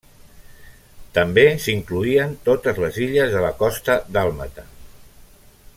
També 1.17 1.43
s'incloïen 1.65 2.33
totes 2.49 2.81
les 2.85 2.99
illes 3.09 3.37
de 3.37 3.45
la 3.45 3.53
costa 3.61 3.99
dàlmata. 4.17 4.67